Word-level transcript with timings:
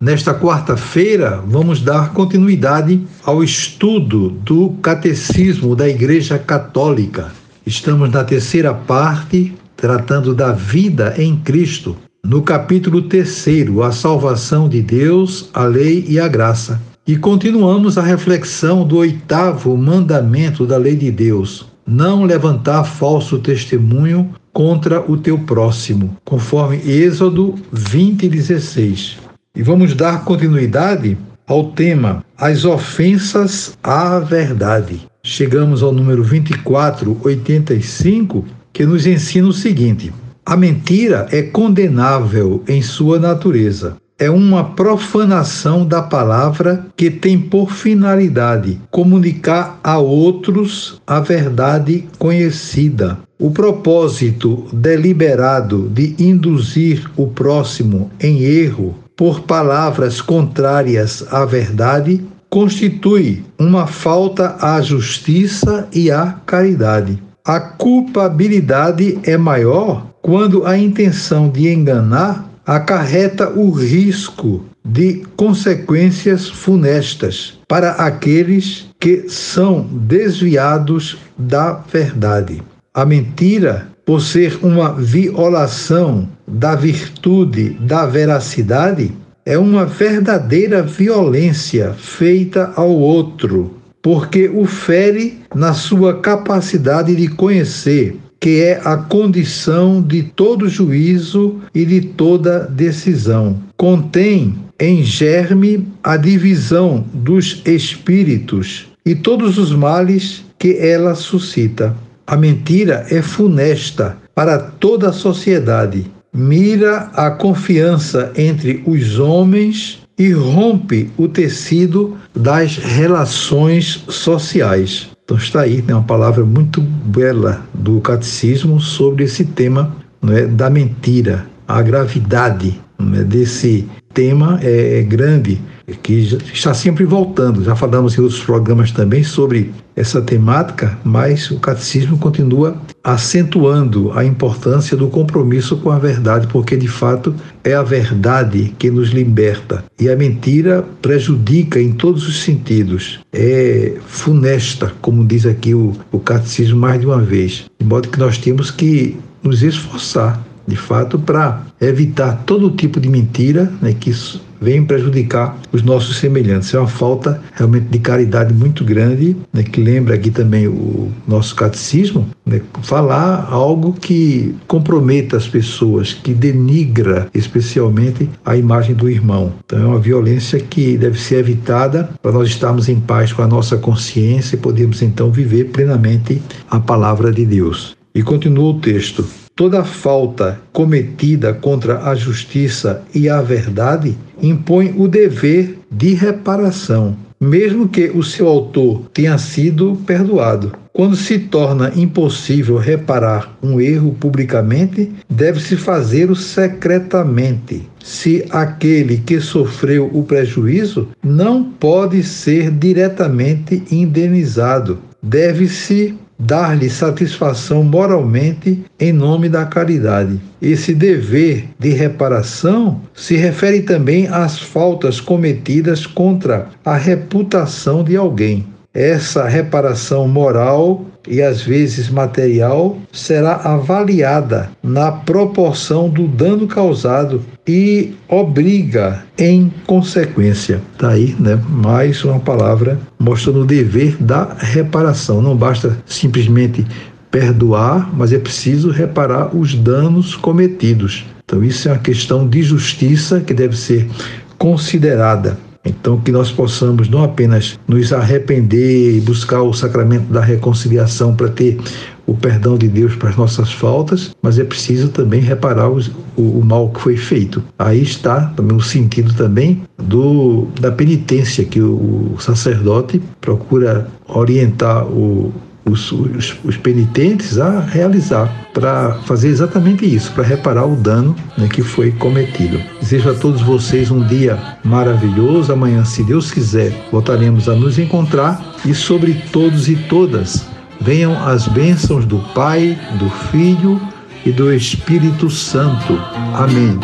Nesta 0.00 0.32
quarta-feira, 0.32 1.42
vamos 1.44 1.82
dar 1.82 2.12
continuidade 2.12 3.00
ao 3.24 3.42
estudo 3.42 4.30
do 4.30 4.70
Catecismo 4.80 5.74
da 5.74 5.88
Igreja 5.88 6.38
Católica. 6.38 7.32
Estamos 7.66 8.08
na 8.08 8.22
terceira 8.22 8.72
parte, 8.72 9.52
tratando 9.76 10.36
da 10.36 10.52
vida 10.52 11.16
em 11.18 11.34
Cristo, 11.34 11.96
no 12.24 12.42
capítulo 12.42 13.02
terceiro, 13.02 13.82
a 13.82 13.90
salvação 13.90 14.68
de 14.68 14.80
Deus, 14.82 15.50
a 15.52 15.64
lei 15.64 16.04
e 16.08 16.20
a 16.20 16.28
graça. 16.28 16.80
E 17.04 17.16
continuamos 17.16 17.98
a 17.98 18.02
reflexão 18.02 18.86
do 18.86 18.98
oitavo 18.98 19.76
mandamento 19.76 20.64
da 20.64 20.76
lei 20.76 20.94
de 20.94 21.10
Deus: 21.10 21.66
não 21.84 22.22
levantar 22.22 22.84
falso 22.84 23.40
testemunho 23.40 24.32
contra 24.52 25.00
o 25.10 25.16
teu 25.16 25.40
próximo, 25.40 26.16
conforme 26.24 26.76
Êxodo 26.86 27.56
20, 27.72 28.28
16. 28.28 29.27
E 29.58 29.62
vamos 29.62 29.92
dar 29.92 30.24
continuidade 30.24 31.18
ao 31.44 31.72
tema 31.72 32.24
As 32.38 32.64
ofensas 32.64 33.76
à 33.82 34.20
verdade. 34.20 35.00
Chegamos 35.20 35.82
ao 35.82 35.92
número 35.92 36.22
2485, 36.22 38.44
que 38.72 38.86
nos 38.86 39.04
ensina 39.04 39.48
o 39.48 39.52
seguinte: 39.52 40.12
a 40.46 40.56
mentira 40.56 41.26
é 41.32 41.42
condenável 41.42 42.62
em 42.68 42.80
sua 42.80 43.18
natureza. 43.18 43.96
É 44.16 44.30
uma 44.30 44.62
profanação 44.62 45.84
da 45.84 46.02
palavra 46.02 46.86
que 46.96 47.10
tem 47.10 47.36
por 47.36 47.72
finalidade 47.72 48.80
comunicar 48.92 49.80
a 49.82 49.98
outros 49.98 51.02
a 51.04 51.18
verdade 51.18 52.04
conhecida. 52.16 53.18
O 53.36 53.50
propósito 53.50 54.68
deliberado 54.72 55.88
de 55.88 56.14
induzir 56.16 57.10
o 57.16 57.26
próximo 57.26 58.08
em 58.20 58.42
erro 58.42 58.94
por 59.18 59.40
palavras 59.40 60.20
contrárias 60.20 61.24
à 61.32 61.44
verdade 61.44 62.24
constitui 62.48 63.44
uma 63.58 63.84
falta 63.84 64.56
à 64.60 64.80
justiça 64.80 65.88
e 65.92 66.08
à 66.08 66.36
caridade. 66.46 67.20
A 67.44 67.58
culpabilidade 67.58 69.18
é 69.24 69.36
maior 69.36 70.06
quando 70.22 70.64
a 70.64 70.78
intenção 70.78 71.48
de 71.48 71.68
enganar 71.68 72.48
acarreta 72.64 73.50
o 73.50 73.72
risco 73.72 74.64
de 74.84 75.24
consequências 75.36 76.48
funestas 76.48 77.58
para 77.66 77.90
aqueles 77.92 78.86
que 79.00 79.28
são 79.28 79.82
desviados 79.82 81.18
da 81.36 81.72
verdade. 81.72 82.62
A 82.94 83.04
mentira 83.04 83.88
por 84.08 84.22
ser 84.22 84.58
uma 84.62 84.94
violação 84.94 86.26
da 86.46 86.74
virtude 86.74 87.76
da 87.78 88.06
veracidade, 88.06 89.12
é 89.44 89.58
uma 89.58 89.84
verdadeira 89.84 90.82
violência 90.82 91.92
feita 91.92 92.72
ao 92.74 92.88
outro, 92.88 93.74
porque 94.00 94.48
o 94.48 94.64
fere 94.64 95.40
na 95.54 95.74
sua 95.74 96.20
capacidade 96.20 97.14
de 97.14 97.28
conhecer, 97.28 98.16
que 98.40 98.62
é 98.62 98.80
a 98.82 98.96
condição 98.96 100.00
de 100.00 100.22
todo 100.22 100.70
juízo 100.70 101.56
e 101.74 101.84
de 101.84 102.00
toda 102.00 102.60
decisão. 102.60 103.58
Contém 103.76 104.54
em 104.80 105.04
germe 105.04 105.86
a 106.02 106.16
divisão 106.16 107.04
dos 107.12 107.60
espíritos 107.66 108.86
e 109.04 109.14
todos 109.14 109.58
os 109.58 109.70
males 109.70 110.46
que 110.58 110.78
ela 110.78 111.14
suscita. 111.14 111.94
A 112.28 112.36
mentira 112.36 113.06
é 113.08 113.22
funesta 113.22 114.18
para 114.34 114.58
toda 114.58 115.08
a 115.08 115.12
sociedade, 115.14 116.12
mira 116.30 117.08
a 117.14 117.30
confiança 117.30 118.30
entre 118.36 118.82
os 118.86 119.18
homens 119.18 120.06
e 120.18 120.30
rompe 120.32 121.10
o 121.16 121.26
tecido 121.26 122.18
das 122.36 122.76
relações 122.76 124.04
sociais. 124.08 125.08
Então 125.24 125.38
está 125.38 125.62
aí 125.62 125.80
né, 125.80 125.94
uma 125.94 126.02
palavra 126.02 126.44
muito 126.44 126.82
bela 126.82 127.62
do 127.72 127.98
catecismo 128.02 128.78
sobre 128.78 129.24
esse 129.24 129.46
tema 129.46 129.96
é, 130.28 130.44
da 130.44 130.68
mentira, 130.68 131.46
a 131.66 131.80
gravidade 131.80 132.78
é, 133.14 133.24
desse 133.24 133.88
tema 134.12 134.60
é, 134.62 134.98
é 134.98 135.02
grande 135.02 135.58
que 136.02 136.38
está 136.52 136.74
sempre 136.74 137.04
voltando. 137.04 137.64
Já 137.64 137.74
falamos 137.74 138.16
em 138.16 138.20
outros 138.20 138.42
programas 138.42 138.90
também 138.90 139.22
sobre 139.22 139.72
essa 139.96 140.20
temática, 140.20 140.98
mas 141.02 141.50
o 141.50 141.58
catecismo 141.58 142.18
continua 142.18 142.76
acentuando 143.02 144.12
a 144.12 144.24
importância 144.24 144.96
do 144.96 145.08
compromisso 145.08 145.76
com 145.78 145.90
a 145.90 145.98
verdade, 145.98 146.46
porque 146.48 146.76
de 146.76 146.88
fato 146.88 147.34
é 147.64 147.74
a 147.74 147.82
verdade 147.82 148.74
que 148.78 148.90
nos 148.90 149.10
liberta. 149.10 149.84
E 149.98 150.08
a 150.08 150.16
mentira 150.16 150.84
prejudica 151.00 151.80
em 151.80 151.92
todos 151.92 152.28
os 152.28 152.42
sentidos. 152.42 153.20
É 153.32 153.94
funesta, 154.06 154.92
como 155.00 155.24
diz 155.24 155.46
aqui 155.46 155.74
o, 155.74 155.94
o 156.12 156.18
catecismo 156.18 156.78
mais 156.78 157.00
de 157.00 157.06
uma 157.06 157.20
vez. 157.20 157.64
De 157.78 157.86
modo 157.86 158.08
que 158.08 158.18
nós 158.18 158.38
temos 158.38 158.70
que 158.70 159.16
nos 159.42 159.62
esforçar 159.62 160.44
de 160.68 160.76
fato, 160.76 161.18
para 161.18 161.62
evitar 161.80 162.42
todo 162.44 162.70
tipo 162.70 163.00
de 163.00 163.08
mentira 163.08 163.72
né, 163.80 163.94
que 163.98 164.12
vem 164.60 164.84
prejudicar 164.84 165.56
os 165.72 165.82
nossos 165.82 166.18
semelhantes. 166.18 166.72
É 166.74 166.78
uma 166.78 166.88
falta 166.88 167.40
realmente 167.54 167.86
de 167.86 167.98
caridade 167.98 168.52
muito 168.52 168.84
grande, 168.84 169.36
né, 169.52 169.62
que 169.62 169.80
lembra 169.80 170.14
aqui 170.14 170.30
também 170.30 170.66
o 170.66 171.10
nosso 171.26 171.54
catecismo, 171.54 172.28
né, 172.44 172.60
falar 172.82 173.48
algo 173.50 173.92
que 173.92 174.54
comprometa 174.66 175.36
as 175.36 175.46
pessoas, 175.46 176.12
que 176.12 176.34
denigra 176.34 177.28
especialmente 177.34 178.28
a 178.44 178.56
imagem 178.56 178.94
do 178.94 179.08
irmão. 179.08 179.52
Então 179.64 179.80
é 179.80 179.86
uma 179.86 179.98
violência 179.98 180.58
que 180.58 180.96
deve 180.96 181.18
ser 181.18 181.36
evitada 181.36 182.10
para 182.22 182.32
nós 182.32 182.48
estarmos 182.48 182.88
em 182.88 183.00
paz 183.00 183.32
com 183.32 183.42
a 183.42 183.46
nossa 183.46 183.76
consciência 183.76 184.56
e 184.56 184.58
podermos 184.58 185.02
então 185.02 185.30
viver 185.30 185.64
plenamente 185.66 186.42
a 186.70 186.80
palavra 186.80 187.32
de 187.32 187.44
Deus. 187.44 187.96
E 188.14 188.22
continua 188.22 188.70
o 188.70 188.80
texto. 188.80 189.24
Toda 189.58 189.82
falta 189.82 190.60
cometida 190.72 191.52
contra 191.52 192.04
a 192.04 192.14
justiça 192.14 193.02
e 193.12 193.28
a 193.28 193.42
verdade 193.42 194.16
impõe 194.40 194.94
o 194.96 195.08
dever 195.08 195.80
de 195.90 196.14
reparação, 196.14 197.16
mesmo 197.40 197.88
que 197.88 198.08
o 198.08 198.22
seu 198.22 198.46
autor 198.46 199.10
tenha 199.12 199.36
sido 199.36 199.98
perdoado. 200.06 200.70
Quando 200.92 201.16
se 201.16 201.40
torna 201.40 201.92
impossível 201.96 202.76
reparar 202.76 203.58
um 203.60 203.80
erro 203.80 204.14
publicamente, 204.20 205.10
deve-se 205.28 205.76
fazê-lo 205.76 206.36
secretamente. 206.36 207.82
Se 208.00 208.44
aquele 208.50 209.18
que 209.18 209.40
sofreu 209.40 210.08
o 210.14 210.22
prejuízo 210.22 211.08
não 211.20 211.64
pode 211.64 212.22
ser 212.22 212.70
diretamente 212.70 213.82
indenizado, 213.90 215.00
deve-se 215.20 216.16
dar-lhe 216.38 216.88
satisfação 216.88 217.82
moralmente 217.82 218.84
em 219.00 219.12
nome 219.12 219.48
da 219.48 219.66
caridade. 219.66 220.40
Esse 220.62 220.94
dever 220.94 221.68
de 221.78 221.90
reparação 221.90 223.00
se 223.14 223.36
refere 223.36 223.82
também 223.82 224.28
às 224.28 224.58
faltas 224.58 225.20
cometidas 225.20 226.06
contra 226.06 226.68
a 226.84 226.96
reputação 226.96 228.04
de 228.04 228.16
alguém. 228.16 228.66
Essa 228.94 229.46
reparação 229.46 230.26
moral 230.26 231.04
e 231.28 231.42
às 231.42 231.60
vezes 231.60 232.08
material 232.08 232.96
será 233.12 233.54
avaliada 233.56 234.70
na 234.82 235.12
proporção 235.12 236.08
do 236.08 236.26
dano 236.26 236.66
causado 236.66 237.42
e 237.68 238.14
obriga 238.26 239.24
em 239.36 239.70
consequência. 239.86 240.80
Está 240.94 241.10
aí, 241.10 241.36
né? 241.38 241.60
Mais 241.68 242.24
uma 242.24 242.40
palavra 242.40 242.98
mostrando 243.18 243.60
o 243.60 243.66
dever 243.66 244.16
da 244.18 244.56
reparação. 244.58 245.42
Não 245.42 245.54
basta 245.54 245.98
simplesmente 246.06 246.86
perdoar, 247.30 248.10
mas 248.16 248.32
é 248.32 248.38
preciso 248.38 248.90
reparar 248.90 249.54
os 249.54 249.74
danos 249.74 250.34
cometidos. 250.34 251.26
Então, 251.44 251.62
isso 251.62 251.88
é 251.88 251.92
uma 251.92 251.98
questão 251.98 252.48
de 252.48 252.62
justiça 252.62 253.40
que 253.40 253.52
deve 253.52 253.76
ser 253.76 254.08
considerada 254.56 255.58
então, 255.88 256.20
que 256.20 256.30
nós 256.30 256.50
possamos 256.50 257.08
não 257.08 257.22
apenas 257.22 257.78
nos 257.86 258.12
arrepender 258.12 259.16
e 259.16 259.20
buscar 259.20 259.62
o 259.62 259.72
sacramento 259.72 260.32
da 260.32 260.40
reconciliação 260.40 261.34
para 261.34 261.48
ter 261.48 261.78
o 262.26 262.34
perdão 262.34 262.76
de 262.76 262.86
Deus 262.88 263.16
para 263.16 263.30
as 263.30 263.36
nossas 263.36 263.72
faltas, 263.72 264.36
mas 264.42 264.58
é 264.58 264.64
preciso 264.64 265.08
também 265.08 265.40
reparar 265.40 265.88
os, 265.88 266.08
o, 266.36 266.42
o, 266.58 266.62
mal 266.62 266.90
que 266.90 267.00
foi 267.00 267.16
feito. 267.16 267.64
Aí 267.78 268.02
está 268.02 268.48
também 268.54 268.76
o 268.76 268.82
sentido 268.82 269.32
também 269.32 269.82
do, 269.96 270.66
da 270.78 270.92
penitência 270.92 271.64
que 271.64 271.80
o, 271.80 272.34
o 272.34 272.36
sacerdote 272.38 273.22
procura 273.40 274.06
orientar 274.28 275.06
o, 275.06 275.54
os, 275.88 276.12
os, 276.12 276.56
os 276.64 276.76
penitentes 276.76 277.58
a 277.58 277.80
realizar 277.80 278.48
para 278.72 279.14
fazer 279.24 279.48
exatamente 279.48 280.04
isso, 280.04 280.32
para 280.32 280.44
reparar 280.44 280.86
o 280.86 280.94
dano 280.94 281.34
né, 281.56 281.68
que 281.68 281.82
foi 281.82 282.12
cometido. 282.12 282.80
Desejo 283.00 283.30
a 283.30 283.34
todos 283.34 283.60
vocês 283.60 284.10
um 284.10 284.24
dia 284.24 284.58
maravilhoso. 284.84 285.72
Amanhã, 285.72 286.04
se 286.04 286.22
Deus 286.22 286.50
quiser, 286.50 286.92
voltaremos 287.10 287.68
a 287.68 287.74
nos 287.74 287.98
encontrar 287.98 288.76
e 288.84 288.94
sobre 288.94 289.34
todos 289.52 289.88
e 289.88 289.96
todas 289.96 290.66
venham 291.00 291.36
as 291.46 291.66
bênçãos 291.68 292.24
do 292.24 292.38
Pai, 292.54 292.98
do 293.18 293.30
Filho 293.50 294.00
e 294.44 294.52
do 294.52 294.72
Espírito 294.72 295.50
Santo. 295.50 296.20
Amém. 296.54 296.98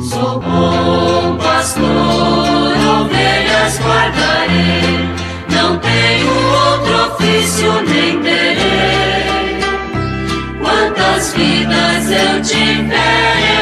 Sou 0.00 0.40
bom 0.40 1.36
pastor, 1.38 1.82
ovelhas 3.00 3.80
guardarei, 3.80 5.08
não 5.50 5.78
tenho 5.78 6.45
ofício 7.06 7.72
nem 7.82 8.20
terei. 8.20 9.26
Quantas 10.60 11.34
vidas 11.34 12.10
eu 12.10 12.42
tiver, 12.42 13.55